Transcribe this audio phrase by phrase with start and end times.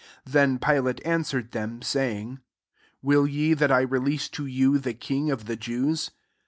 [0.25, 2.39] 9 Then Pilate answered them, saying,"
[3.03, 6.09] Will ye that I release to you the king of the Jews